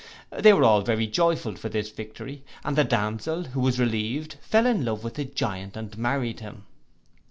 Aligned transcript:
They 0.31 0.51
were 0.51 0.63
all 0.63 0.81
very 0.81 1.05
joyful 1.05 1.55
for 1.55 1.69
this 1.69 1.91
victory, 1.91 2.43
and 2.65 2.75
the 2.75 2.83
damsel 2.83 3.43
who 3.43 3.59
was 3.61 3.79
relieved 3.79 4.33
fell 4.41 4.65
in 4.65 4.83
love 4.83 5.03
with 5.03 5.13
the 5.13 5.25
Giant, 5.25 5.77
and 5.77 5.95
married 5.95 6.39
him. 6.39 6.65